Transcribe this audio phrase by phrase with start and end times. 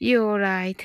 [0.00, 0.80] You're right.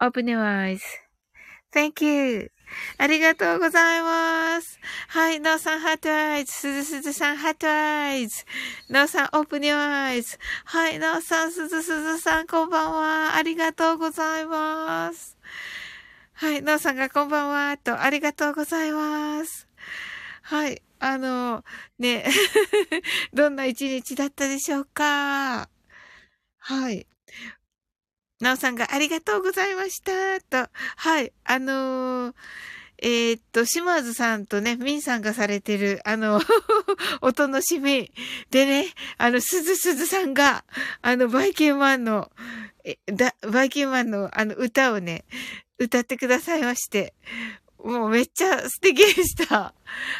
[0.00, 2.50] Open your eyes.Thank you.
[2.98, 4.78] ありがとうございます。
[5.08, 6.52] はい、なおさん、 heart eyes。
[6.52, 8.44] すずすずさん、 heart eyes。
[8.88, 10.38] なおさん、 open your eyes。
[10.64, 13.34] はい、なおさん、すずすずさん、こんばんは。
[13.34, 15.36] ありがとうございます。
[16.34, 19.66] はい、なおさんがこんばんは、と、ありがとうございます。
[20.42, 21.64] はい、あの、
[21.98, 22.24] ね、
[23.34, 25.68] どんな一日だったでしょうか
[26.58, 27.06] はい。
[28.40, 30.12] なおさんがありがとうございました。
[30.64, 31.32] と、はい。
[31.44, 32.34] あのー、
[33.02, 36.40] えー、っと、島津さんとね、ミンさんがされてる、あの、
[37.22, 38.10] お楽しみ。
[38.50, 38.86] でね、
[39.18, 40.64] あの、すずすずさんが、
[41.02, 42.30] あの、バイキンマンの、
[42.84, 45.24] え、だ、バイキンマンの、あの、歌をね、
[45.78, 47.14] 歌ってくださいまして、
[47.82, 49.74] もうめっちゃ素敵でした。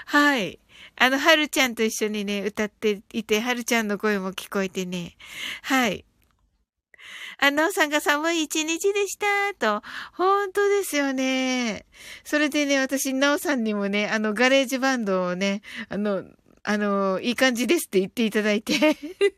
[0.06, 0.58] はい。
[0.96, 5.16] あの、はるちゃんと一緒にね、歌っていて、はるちゃんの声も聞こえてね。
[5.62, 6.04] はい。
[7.42, 9.82] あ、なおさんが寒い一日でした、と。
[10.12, 11.86] 本当ですよね。
[12.22, 16.24] それでね、私、なおさんにもね、あの、ガレージバンドをね、あの、
[16.62, 18.74] あの、いい感じですって言っていただいて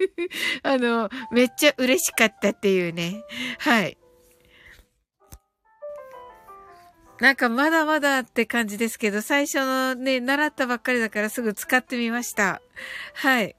[0.64, 3.22] あの、めっちゃ嬉しかったっていうね。
[3.58, 3.96] はい。
[7.20, 12.60] なんかまだまだって感じですけど、最初のね、習ったばっかりだからすぐ使ってみました。
[13.14, 13.54] はい。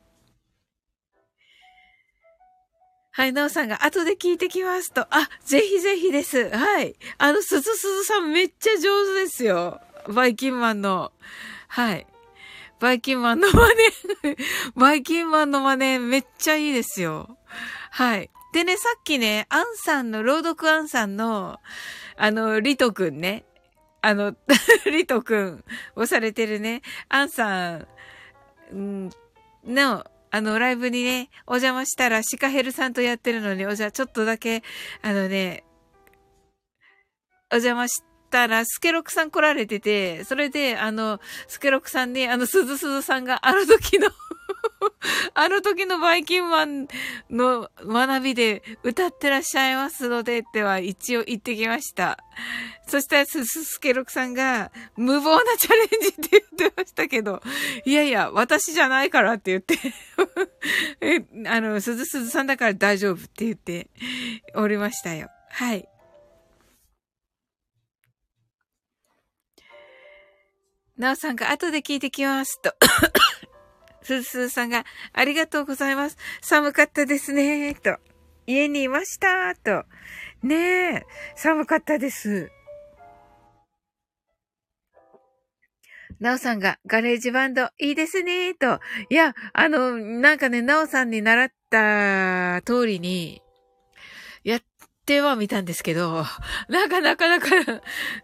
[3.16, 5.02] はい、なおさんが後で聞いてきますと。
[5.12, 6.50] あ、ぜひぜひです。
[6.50, 6.96] はい。
[7.20, 9.80] あの、すずすずさんめっちゃ上手ですよ。
[10.12, 11.12] バイキンマンの。
[11.68, 12.08] はい。
[12.80, 13.68] バイキンマンの真
[14.32, 14.36] 似
[14.76, 17.38] バイキンマンの真似めっちゃいいですよ。
[17.92, 18.32] はい。
[18.52, 21.60] でね、さっきね、アンさんの、朗読アンさんの、
[22.18, 23.46] あの、リトくんね。
[24.02, 24.36] あの、
[24.92, 25.64] リトくん
[25.96, 27.88] をされてるね、アンさん
[28.76, 29.10] ん
[29.66, 30.04] の、
[30.36, 34.64] あの、ライブにね、お邪魔したら、シカヘルさんとやってるのに、おじゃ、ちょっとだけ、
[35.04, 35.64] あのね、
[37.52, 38.02] お邪魔し
[38.32, 44.10] たら、スケロクさん来られてて、それで、あの、スケロクさんに、あの、鈴鈴さんがあの時の
[45.34, 46.88] あの時のバイキンマン
[47.30, 52.18] の学びで歌ってらっしゃいますのでっては一応言ってきました。
[52.88, 57.42] そしたらすすすけろくさんが無謀なチャレンジって言ってましたけど、
[57.86, 59.78] いやいや、私じゃないからって言って
[61.02, 63.90] え、あの、すずすずさんだから大丈夫って言って
[64.56, 65.30] おりましたよ。
[65.50, 65.88] はい。
[70.98, 72.76] なおさんが後で聞いてきますと
[74.04, 76.18] すずすずさんが、ありがとうございます。
[76.42, 77.98] 寒かったですね、と。
[78.46, 79.86] 家にいました、と。
[80.44, 81.06] ねえ、
[81.36, 82.52] 寒かったです。
[86.20, 88.80] なおさんが、ガレージバンド、いいですね、と。
[89.10, 93.42] いや、あの、なんかね、なおさんに習った通りに、
[94.44, 94.62] やっ
[95.06, 96.26] てはみたんですけど、
[96.70, 97.48] なんかなかなか、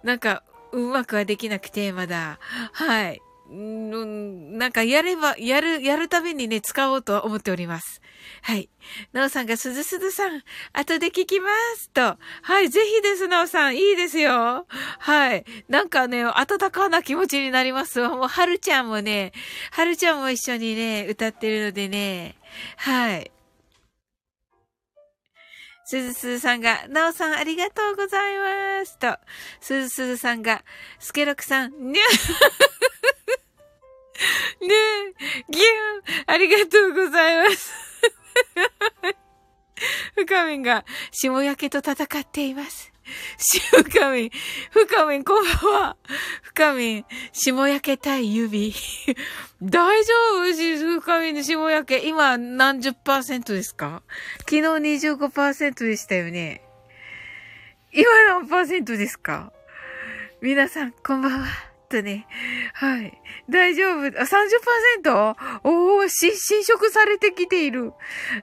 [0.04, 2.40] なんか、うまくはできなくて、まだ。
[2.74, 3.22] はい。
[3.52, 8.02] んなんかやれば、やる、やるたびにね、使おうと思っております。
[8.42, 8.70] はい。
[9.12, 10.44] なおさんが、すずすずさん、
[10.74, 11.90] 後で聞きます。
[11.90, 12.18] と。
[12.42, 13.78] はい、ぜひです、なおさん。
[13.78, 14.66] いいですよ。
[15.00, 15.46] はい。
[15.68, 19.34] なんかね、温かな気持ちになりますもう、はるちゃんもね、
[19.72, 22.36] はるちゃんも一緒にね、歌ってるのでね。
[22.78, 23.32] はい。
[25.86, 29.00] すずすずさんが、なおさんありがとうございます。
[29.00, 29.18] と、
[29.60, 30.64] すずすずさんが、
[31.00, 32.04] スケロクさん、にゃ
[34.62, 35.66] ねえ、ギュン
[36.28, 37.74] ありがとうございます。
[40.16, 42.92] 深みんが、霜焼けと戦っています。
[43.72, 44.32] 深みん、
[44.72, 45.98] 深みん、こんばんは。
[46.44, 48.74] 深みん、霜焼けたい指。
[49.64, 51.02] 大丈夫？
[51.02, 52.08] 深みんの霜焼け。
[52.08, 54.04] 今何十パーセントですか？
[54.40, 56.62] 昨日25%でしたよね。
[57.94, 59.54] 今何パーセントですか？
[60.42, 61.69] 皆さん、こんばんは。
[61.90, 62.28] とね。
[62.74, 63.20] はい。
[63.50, 64.06] 大丈夫。
[64.06, 65.36] 30%?
[65.64, 67.94] おー、し、侵食されてきている。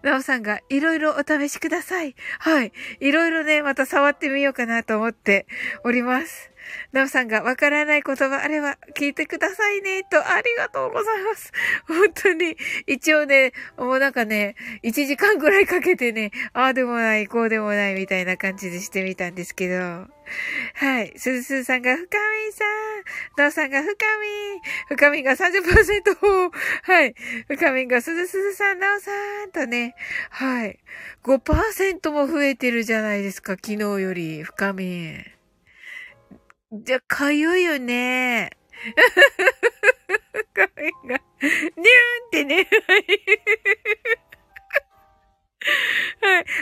[0.03, 2.15] なおさんが、いろいろお試しください。
[2.41, 2.73] はい。
[3.01, 5.47] いろいろね、また触ってみようかなと思って
[5.85, 6.51] おります。
[6.93, 11.53] なおさんがわからない言葉あれば聞いてくださいね、と、ありがとうございます。
[11.87, 20.17] 本当に、一応ね、もうなんかね、1時間ぐらいかけてね、ああでもない、こうでもないみたいな感じでしてみたんですけど。
[20.75, 21.13] はい。
[21.17, 23.05] すずすずさんが深みさん。
[23.37, 24.97] なおさんが深み。
[24.97, 26.51] 深みが30%。
[26.83, 27.15] はい。
[27.49, 29.11] 深みがすずすずさん、なおさ
[29.47, 29.95] んとね。
[30.31, 30.81] はい。
[31.23, 34.43] 5%も増えてるじゃないですか、昨日より。
[34.43, 35.36] 深み。
[36.73, 38.51] じゃ、かゆいよね。
[40.53, 42.57] かゆいが、にゅーんってね。
[46.21, 46.41] はい。
[46.41, 46.57] あ、太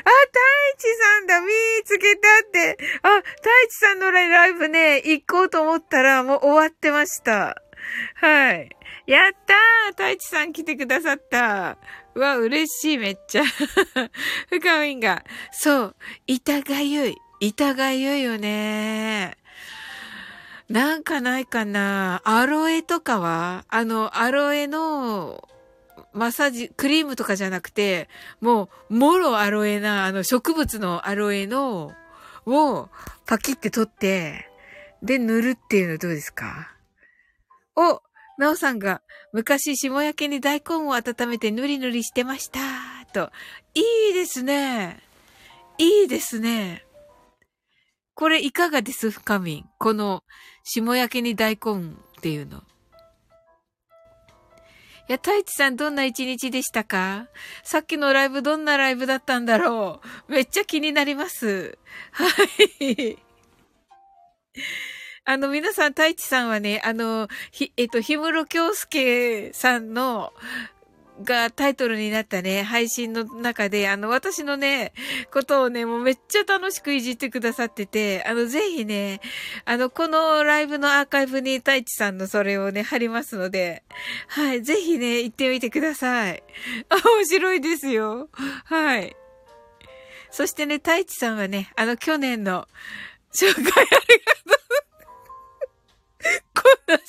[0.76, 1.48] 一さんだ見
[1.84, 2.76] つけたって。
[3.02, 7.56] あ、太一さんのライブね、行こうと思ったらもう終わってました。
[8.16, 8.68] はい。
[9.06, 11.78] やったー太一さん来てくださった。
[12.14, 13.44] うわ、嬉しい、めっちゃ。
[14.50, 15.24] 深みんが。
[15.50, 15.96] そう、
[16.26, 17.16] 板がゆい。
[17.40, 19.38] 板がゆいよね。
[20.74, 25.48] なんかないかなアロエとかはあの、アロエの、
[26.12, 28.08] マッサージ、クリームとかじゃなくて、
[28.40, 31.92] もう、もろアロエな、あの、植物のアロエの、
[32.44, 32.88] を、
[33.24, 34.50] パキって取って、
[35.00, 36.72] で、塗るっていうのどうですか？
[37.76, 38.02] お、
[38.36, 39.00] なおさんが、
[39.32, 42.58] 昔、霜焼けに大根を温めてぬりぬりしてました。
[43.12, 43.30] と。
[43.74, 44.98] いいですね。
[45.78, 46.84] いいですね。
[48.16, 49.12] これいかがです？
[49.12, 49.64] 深み。
[49.78, 50.24] この、
[50.64, 52.58] 霜焼けに大根っていうの。
[55.06, 57.28] いや、太一さんどんな一日でしたか？
[57.62, 61.76] さっきのライブどんなライブだったんだろうめっちゃ気になります。
[62.12, 62.26] は
[62.88, 63.18] い。
[65.26, 70.32] あの、皆さん、太一さんはね、あの、ひ、えっと、ひむろきょうすけさんの、
[71.22, 74.92] がタイトルになったね、配信の中で、あの、私のね、
[75.30, 79.20] ことをね、もうめっちゃ楽しくいじってくださってて、あの、ぜひね、
[79.64, 83.84] あの、このライブのアーカイブに太一さんのそれをね、貼りますので、
[84.26, 86.42] はい、ぜひね、行ってみてください。
[86.88, 88.28] あ、 面白いですよ。
[88.64, 89.16] はい。
[90.30, 92.66] そしてね、太一さんはね、あの、去年の、
[93.32, 94.93] 紹介ありがとう。
[96.54, 97.00] こんな紹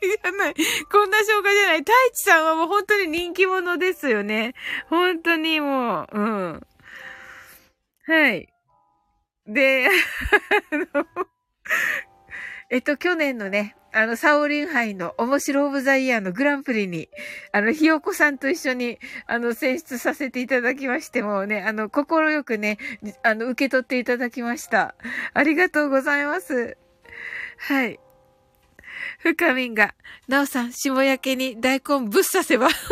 [0.00, 0.54] 介じゃない。
[0.90, 1.78] こんな紹介じゃない。
[1.78, 4.54] 太一さんはもう本当に人気者ですよね。
[4.88, 6.66] 本当にもう、うん。
[8.06, 8.48] はい。
[9.46, 11.06] で、あの、
[12.70, 17.08] えっと、去年のね、あの、サオリン杯の面白オブザイヤーのグランプリに、
[17.52, 22.78] あの、ひよこさんと一緒に、あの、選出させていただきましてもね、あの、心よくね、
[23.22, 24.94] あの、受け取っていただきました。
[25.32, 26.76] ありがとうございます。
[27.58, 27.98] はい。
[29.18, 29.94] 深みんが、
[30.26, 32.66] なおさん、霜焼けに大根ぶっ刺せば。
[32.66, 32.82] 面白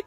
[0.00, 0.04] い。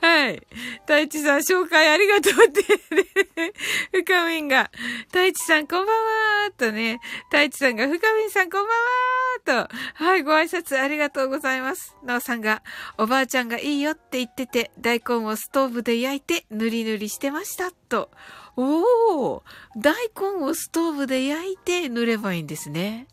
[0.00, 0.46] はい。
[0.80, 2.62] 太一さん、紹介ありがとうって、
[2.94, 3.52] ね。
[3.92, 4.70] 深みんが、
[5.06, 5.96] 太一さんこんばん
[6.44, 11.96] はとね、太一さんが、深みんさんこんばんはと、はい、ご挨拶ありがとうございます。
[12.02, 12.62] なおさんが、
[12.98, 18.10] おばあちゃんがいいよって言ってて、大根をストーブで焼いて、ぬりぬりしてました、と。
[18.56, 19.42] おー
[19.76, 23.06] 大根をストーブで焼いて塗ればいいんですね。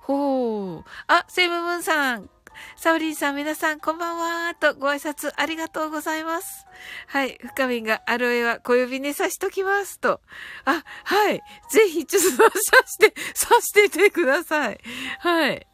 [0.00, 0.90] ほう。
[1.06, 2.28] あ、セムムーンさん。
[2.76, 4.54] サウリンさん、皆さん、こんばんは。
[4.54, 6.66] と、ご挨拶ありがとうございます。
[7.06, 7.38] はい。
[7.40, 10.00] 深みが、アロエは小指に刺しときます。
[10.00, 10.20] と。
[10.64, 11.40] あ、はい。
[11.70, 13.10] ぜひ、ちょっと刺して、
[13.48, 14.80] 刺しててください。
[15.20, 15.66] はい。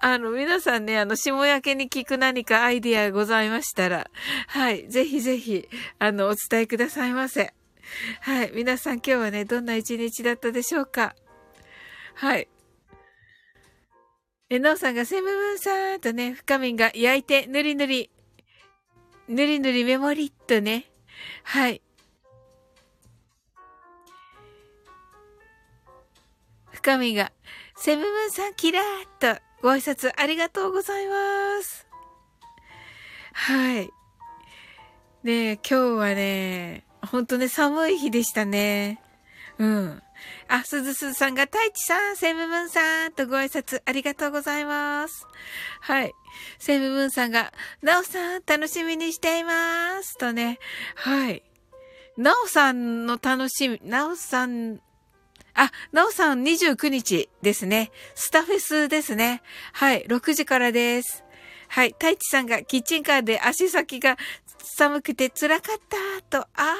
[0.00, 4.10] あの、皆さんね、あの、霜焼けに聞く何かアイディアございましたら、
[4.48, 4.88] はい。
[4.88, 7.52] ぜひぜひ、あの、お伝えくださいませ。
[8.20, 8.52] はい。
[8.54, 11.14] 皆さん今日はね、どんな一日だったでしょうか？
[12.14, 12.48] はい。
[14.50, 18.10] え、なおさんがセムムンさんとね、深みんが焼いて、ぬりぬり、
[19.28, 20.90] ぬりぬりメモリっとね。
[21.44, 21.80] はい。
[26.72, 27.32] 深みが、
[27.76, 31.86] セムムンさんキラーっとご挨拶ありがとうございます。
[33.32, 33.90] はい。
[35.22, 39.00] ねえ、今日はね、ほんとね、寒い日でしたね。
[39.58, 40.02] うん。
[40.48, 45.26] あ、すずすずさんが、太一さん、セムムンさんとご挨拶ありがとうございます。
[45.80, 46.12] はい。
[46.58, 50.16] セムムンさんが、なおさん、楽しみにしています。
[50.18, 50.58] とね。
[50.94, 51.42] はい。
[52.16, 54.80] なおさんの楽しみ、なおさん、
[55.54, 57.90] あ、なおさん29日ですね。
[58.14, 59.42] スタフェスですね。
[59.72, 60.04] はい。
[60.06, 61.24] 6時からです。
[61.68, 61.90] はい。
[61.90, 64.16] 太一さんがキッチンカーで足先が
[64.64, 66.40] 寒くて辛かったと。
[66.40, 66.74] ああ、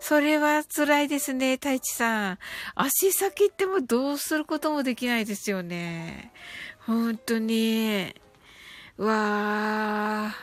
[0.00, 2.38] それは辛いですね、太一さん。
[2.74, 6.32] 足先ってもどうすることもできないですよね。
[6.86, 8.14] 本当に。
[8.96, 10.36] わあ。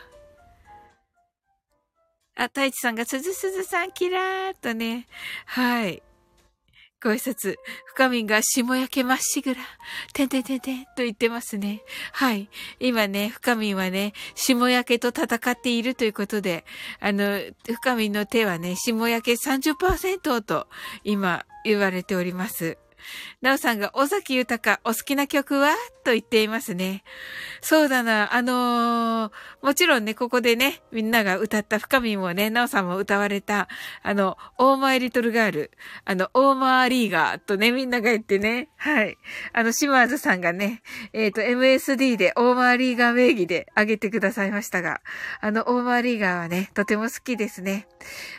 [2.35, 5.07] あ、太一さんが、すずすずさん、キラーとね。
[5.45, 6.01] はい。
[7.03, 7.55] ご挨拶。
[7.85, 9.61] 深みんが霜焼けまっしぐら。
[10.13, 11.81] てんてんてんてんと言ってますね。
[12.13, 12.49] はい。
[12.79, 16.63] 今ね、深みはね、霜焼けと戦っているということで、
[16.99, 20.67] あの、深みの手はね、霜焼け30%と
[21.03, 22.77] 今言われております。
[23.41, 25.75] なおさんが、尾崎豊お好きな曲は？
[26.03, 27.03] と言っていますね。
[27.61, 29.31] そうだな、あのー、
[29.61, 33.67] もちろんね、ここでね、みんなが歌った深みもね、なおさんも歌われた、
[34.01, 35.71] あの、オーマイリトルガール、
[36.05, 39.17] あの、オーマーリーガーとね、みんなが言ってね、はい。
[39.53, 40.81] あの、島津さんがね、
[41.13, 45.01] えっ、ー、と、MSD でオーマーリーガー名義であげてくださいましたが、
[45.39, 47.87] あの、オーマーリーガーはね、とても好きですね。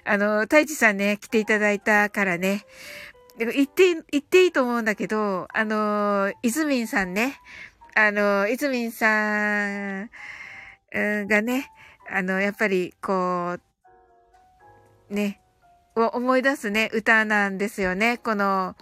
[0.05, 2.65] あの、太一さんね、来ていただいたからね、
[3.39, 7.41] 言って、言っていいと思うんだけど、あの、いずみんさんね、
[7.95, 10.11] あの、いずみんさん
[10.93, 11.71] がね、
[12.11, 13.59] あの、やっぱり、こ
[15.11, 15.41] う、ね、
[15.97, 18.19] を思い出すね、歌なんですよね。
[18.19, 18.77] この、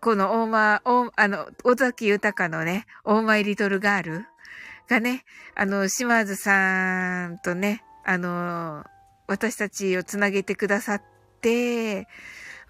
[0.00, 0.82] この大間、
[1.16, 4.26] あの、尾崎豊のね、オーマイリトルガール
[4.88, 8.84] がね、あの、島津さんとね、あの、
[9.28, 11.02] 私たちをつなげてくださっ
[11.40, 12.08] て、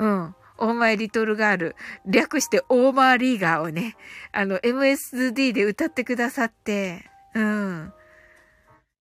[0.02, 0.34] うん。
[0.58, 3.96] オーマイリトルガール、略してオーマーリーガーをね、
[4.32, 7.04] あの、MSD で歌ってくださって、
[7.34, 7.92] うん。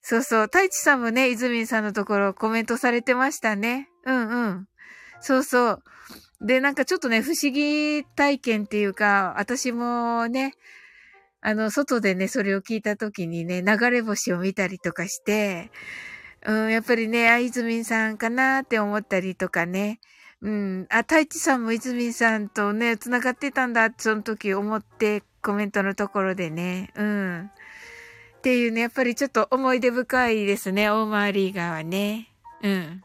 [0.01, 0.41] そうそう。
[0.43, 3.89] 太一さんもね、泉さんのところコメントされてましたね。
[4.05, 4.67] うんうん。
[5.21, 5.83] そうそう。
[6.41, 10.53] で、なんかちょっとね、不思議体験っていうか、私もね、
[11.41, 15.71] あの、外でね、それを聞いた時にね、流れ星を見たりとかして、
[16.45, 19.99] うん、やっぱりね、あ、いずみんさんかなって思ったりとかね。
[20.41, 20.87] うん。
[20.89, 26.91] あ、太一さんも泉さんとね、繋がってたんだ、その時思ってコメントのところでね。
[26.95, 27.51] うん。
[28.37, 32.29] っていうね、やっぱりちょっと思い出深いですね、大回り川ね。
[32.63, 33.03] うん。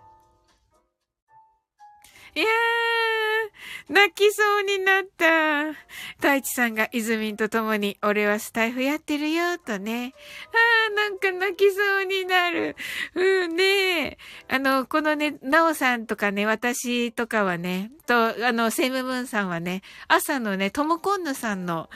[2.37, 5.73] いやー、泣きそうになった。
[6.16, 10.12] 太一さんがイズミンと共に、俺はスタイフやってるよ、とね。
[10.52, 12.76] あー、なんか泣きそうになる。
[13.14, 14.19] うんね
[14.50, 21.88] あの、このね、なおさんとかね、私とかはね、と、あの、セムムーンさんはね、朝のね、トモコンヌさんの、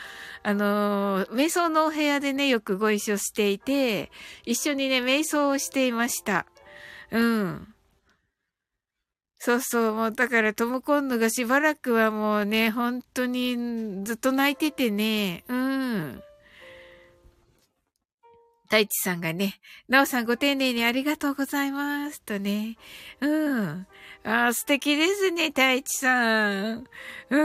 [0.43, 4.11] あの瞑想のお部屋でね、よくご一緒していて、
[4.47, 6.47] 一緒にね、瞑想をしていました。
[7.11, 7.75] うん。
[9.43, 16.23] そうそう、もうだからトムコンヌがしばらくはもうね、本当にずっと泣いててね、うん。
[18.69, 19.55] 大地さんがね、
[19.89, 22.21] なおさんご丁寧にありがとうございます。
[22.21, 22.77] とね。
[23.23, 23.87] うん。
[24.23, 26.85] ああ、素敵ですね、太一さん。
[27.31, 27.37] う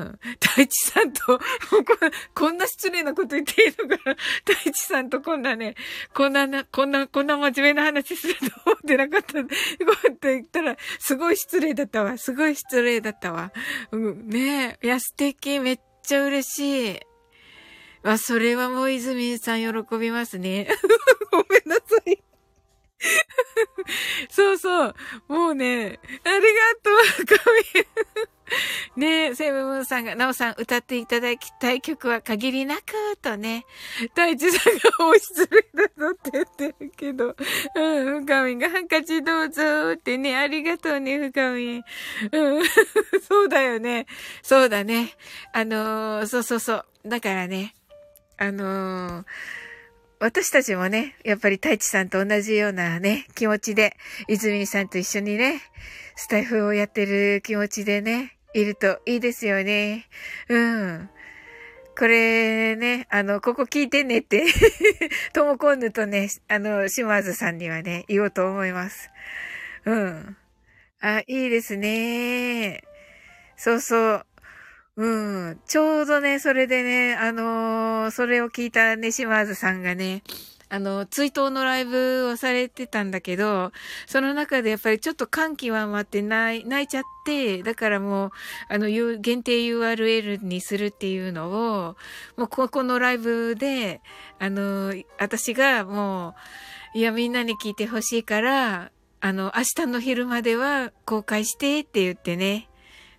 [0.00, 0.18] ん。
[0.40, 1.38] 太一さんと、
[2.34, 4.16] こんな失礼なこと言っていいのかな。
[4.44, 5.76] 太一さんとこんなね、
[6.12, 9.34] こんなな、こんな、こんな真面目な話すると思ってなかった。
[9.34, 12.18] こうやって言ったら、すごい失礼だったわ。
[12.18, 13.52] すごい失礼だったわ。
[13.92, 14.86] うん、ねえ。
[14.86, 15.60] いや、素敵。
[15.60, 17.00] めっちゃ嬉しい。
[18.02, 20.68] あ、それはもう泉さん喜びますね。
[21.30, 22.27] ごめんなさい。
[24.30, 24.94] そうそう。
[25.28, 26.48] もうね、ありが
[26.82, 26.90] と
[27.22, 27.38] う、
[27.74, 27.86] 神。
[28.96, 32.82] ねえ、セブムーンさんが、ナオさん歌っていただきたい曲は限りなく、
[33.20, 33.64] とね、
[34.14, 37.36] 大地さんが大失礼だぞって言ってるけど、
[37.74, 41.82] うん、深みがハンカチどうぞってね、ありがとうね、深み。
[42.32, 42.64] うん、
[43.28, 44.06] そうだよね。
[44.42, 45.14] そうだね。
[45.52, 46.84] あのー、そうそうそう。
[47.06, 47.74] だからね、
[48.36, 49.24] あのー、
[50.20, 55.60] 私たちもね、やっぱり太一さんと同じようなね、気持ちで、泉さんと一緒にね、
[56.16, 60.06] スタイフをやってる気持ちでね、いるといいですよね。
[60.48, 61.10] うん。
[61.96, 64.44] これね、あの、ここ聞いてねって
[65.32, 69.10] ともこんぬとね、あの、島津さんにはね、言おうと思います。
[69.84, 70.36] うん。
[71.00, 72.82] あ、いいですね。
[73.56, 74.26] そうそう。
[74.98, 75.60] うん。
[75.64, 80.24] ちょうどね、それでね、あのー、それを聞いたね、島津さんがね、
[80.70, 83.70] あの、追悼のライブをされてたんだけど、
[84.08, 88.30] その中でやっぱりちょっと感極まって泣い、泣いちゃって、だからもう、
[88.70, 91.96] あの、限定 URL にするっていうのを、
[92.36, 94.00] もうここのライブで、
[94.40, 96.34] あの、私がも
[96.94, 102.67] う、いや、みんなに聞いてほしいから、あの、明日の昼までは公開してって言ってね、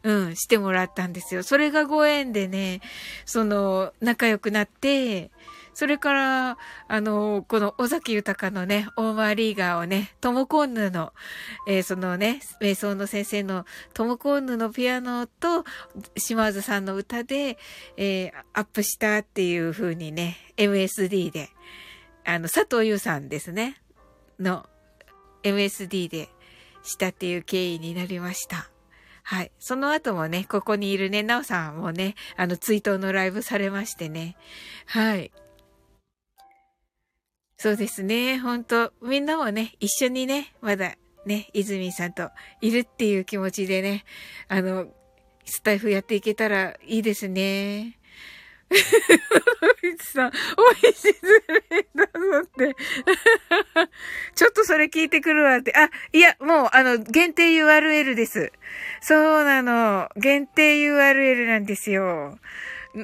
[0.03, 1.43] うん、してもらったんですよ。
[1.43, 2.81] それがご縁でね、
[3.25, 5.31] その、仲良くなって、
[5.73, 6.57] それから、
[6.87, 11.13] あの、この尾崎豊のね、オーマーリーガーをね、トモコンヌの、
[11.67, 15.63] えー、そのね、瞑想の先生のトモコンヌのピアノと
[16.17, 17.57] 島津さんの歌で、
[17.95, 21.49] えー、アップしたっていう風にね、MSD で、
[22.25, 23.81] あの、佐藤優さんですね、
[24.37, 24.65] の
[25.43, 26.29] MSD で
[26.83, 28.69] したっていう経緯になりました。
[29.29, 29.51] はい。
[29.59, 34.35] その後もね、ここにいるね、なおさんもね、あの、追悼のライブされましてね。
[34.87, 35.31] はい。
[37.55, 38.39] そうですね。
[38.39, 40.95] 本当みんなもね、一緒にね、まだ
[41.27, 44.03] ね、泉さんといるっていう気持ちでね、
[44.47, 44.87] あの、
[45.45, 47.98] スタイフやっていけたらいいですね。
[50.01, 52.11] さん、おいしずれだぞ
[52.43, 52.75] って。
[54.35, 55.73] ちょっとそれ聞いてくるわって。
[55.75, 58.51] あ、いや、もう、あの、限定 URL です。
[59.01, 60.09] そうなの。
[60.15, 61.91] 限定 URL なんです。
[61.91, 62.39] よ。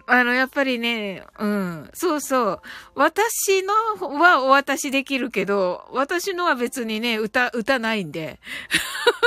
[0.07, 1.89] あの、やっぱりね、うん。
[1.93, 2.61] そうそう。
[2.95, 3.73] 私の
[4.19, 8.39] はお渡しできるけど、私のは別にね、歌、歌ないんで。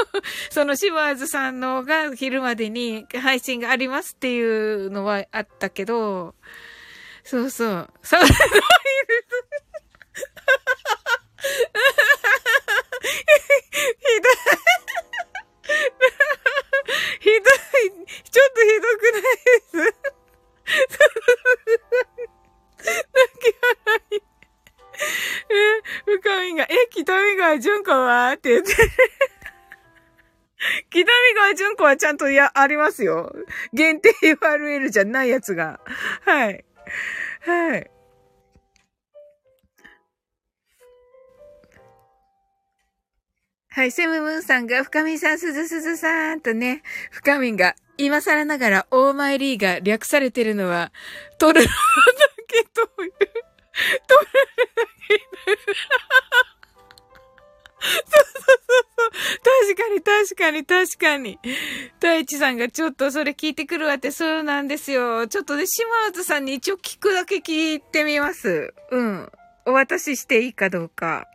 [0.50, 6.34] そのシワーズさんのが昼までに配信がありますっていうのはあったけど、
[7.24, 7.90] そうそう。
[8.02, 8.38] そう、ひどい。
[17.20, 18.06] ひどい。
[18.30, 19.22] ちょっとひどくない？
[19.22, 19.76] です。
[22.96, 23.44] 泣き
[23.84, 24.16] 笑い。
[25.50, 28.32] え、深みが、え、北見川純子は？
[28.32, 28.72] って言って。
[30.90, 33.32] 北見川純子はちゃんとや、ありますよ。
[33.72, 35.80] 限定 URL じゃないやつが。
[36.24, 36.64] はい。
[37.42, 37.90] はい。
[43.70, 50.92] はい、セムムーンさんが、深みさん、すずすずさんとね、深みが、今更ながら、オーマイリーが略されてるのは、
[51.38, 51.72] トルロの
[52.48, 53.32] けと、取れる
[54.74, 55.20] だけ。
[55.20, 56.57] そうそうそうそう。
[59.42, 61.38] 確かに、確かに、確かに。
[62.00, 65.26] 大地さんがちょっとそれ聞いてくるわって、そうなんですよ。
[65.26, 68.74] ちょっとね、島津さんに一応聞くだけ聞いてみます。
[68.90, 69.32] うん。
[69.66, 71.26] お渡ししていいかどうか。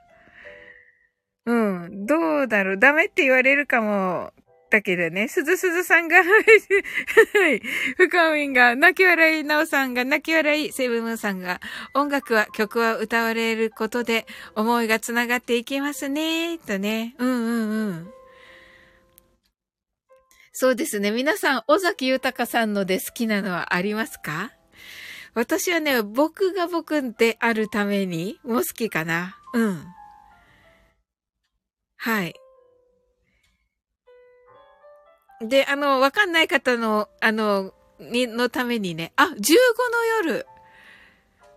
[1.45, 2.05] うん。
[2.05, 2.77] どうだろう。
[2.77, 4.31] ダメって言われるかも。
[4.73, 7.61] だけどね、すずすずさんがはい。
[7.95, 11.61] 深みんが、泣き笑い、なおさんが泣き笑い、セブムーンさんが、
[11.93, 17.13] 音楽は、曲は歌われることで、思いが繋がっていきますね、とね。
[17.19, 18.13] うんうんうん。
[20.53, 21.11] そうですね。
[21.11, 24.53] 皆さん、尾崎豊さんので好きなのはありますか？
[25.35, 29.37] 私はね、僕が僕であるためにも好きかな。
[29.53, 29.85] うん。
[31.97, 32.33] はい。
[35.47, 40.45] で、あの、わかんない方の、あの、に、のためにね、あ、15の夜。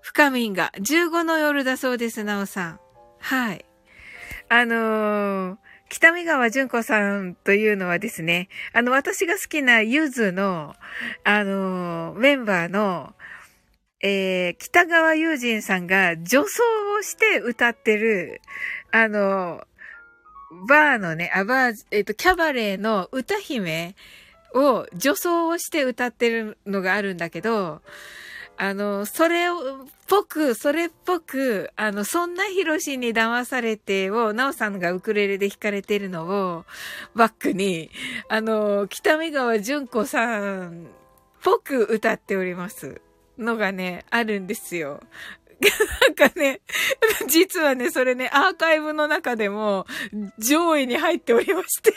[0.00, 2.80] 深みんが、15の夜だそうです、なおさん。
[3.18, 3.64] はい。
[4.48, 5.56] あのー、
[5.88, 10.74] 北見川淳子さんというのはですね、あの、私が好きなゆずの、
[11.24, 13.14] あのー、メンバーの、
[14.00, 16.62] えー、北川友人さんが女装
[16.98, 18.40] をして歌ってる、
[18.92, 19.64] あのー、
[20.50, 23.94] バーのね、あ、バー、えっ、ー、と、キャバレーの歌姫
[24.54, 27.82] を女装をして歌ってるのがあるんだけど、
[28.58, 36.64] あの、それを、ぽく、それっぽく、あの、そんなヒロシに騙されてを、ナオさんがウクレレで弾かれてるのを、
[37.14, 37.90] バックに、
[38.28, 40.86] あの、北見川淳子さんっ、
[41.42, 43.00] ぽく歌っております。
[43.38, 45.00] のがね、あるんですよ。
[45.60, 46.60] なんかね、
[47.28, 49.86] 実はね、それね、アーカイブの中でも
[50.38, 51.92] 上位に入っておりまして。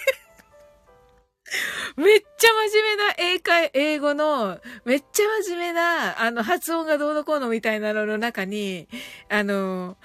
[1.98, 8.88] めっちゃ真面目な英会、英語の、めっちゃ真面目な、あの、発音がどうのこうのみたいなのの中に、
[9.30, 9.98] あの、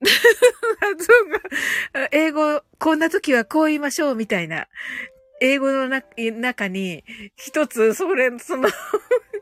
[0.80, 4.66] 発音が、英語、こんな時はこう言いましょうみたいな、
[5.40, 7.04] 英語の中に、
[7.36, 8.68] 一つ、それ、その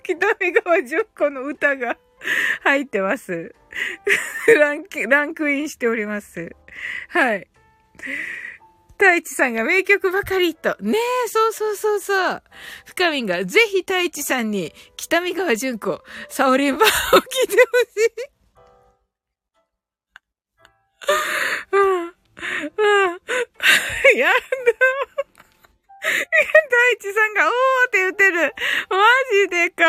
[0.03, 1.97] 北見川十子の歌が
[2.63, 3.55] 入ってます。
[4.59, 6.55] ランク、ランクインしております。
[7.09, 7.49] はい。
[8.93, 10.77] 太一さんが名曲ばかりと。
[10.81, 12.43] ねえ、そうそうそうそう。
[12.87, 18.35] 深みんがぜひ太一さんに北見川淳子、サオリンバーを 聴いてほしい。
[21.73, 22.03] うん。
[22.05, 22.13] うん。
[24.17, 24.35] やだ。
[26.05, 27.53] 太一さんが、おー
[27.89, 28.55] って言ってる。
[28.91, 28.99] マ
[29.43, 29.85] ジでか。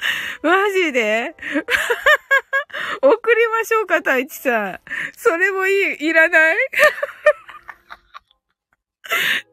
[0.42, 1.34] マジで？
[3.02, 4.80] 送りましょうか、太一さん。
[5.16, 6.56] それもいい、いらない？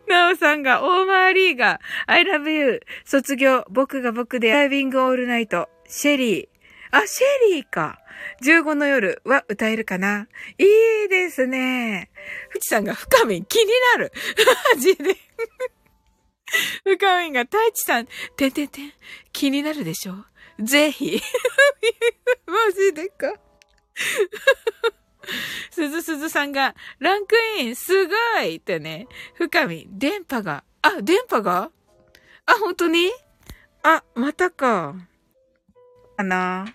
[0.08, 6.48] なおさんが、オーマーリーが、I love you、卒業、僕が僕で、ダイビングオールナイト、シェリー。
[6.92, 8.00] あ、シェリーか。
[8.44, 10.28] 15の夜は歌えるかな？
[10.58, 10.64] い
[11.06, 12.10] いですね。
[12.50, 14.12] ふちさんが深み気になる。
[14.74, 15.16] マジで。
[16.84, 18.08] 深みが太一さん、
[18.38, 18.94] てんてんてん、
[19.34, 20.26] 気になるでしょ？
[20.60, 21.22] ぜひ。
[22.48, 23.34] マジでか。
[25.72, 29.08] すずすずさんが、ランクイン、すごいってね。
[29.36, 30.64] 深み、電波が。
[30.82, 31.72] あ、電波が？
[32.46, 33.12] あ、本当に？
[33.84, 34.96] あ、またか。
[36.16, 36.74] かな。